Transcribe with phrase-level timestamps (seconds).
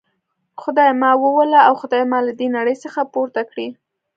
[0.61, 3.67] خدایه ما ووله او خدایه ما له دي نړۍ څخه پورته کړي.